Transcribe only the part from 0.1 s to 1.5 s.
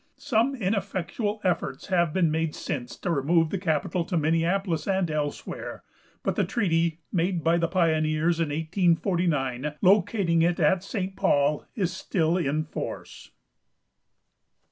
Some ineffectual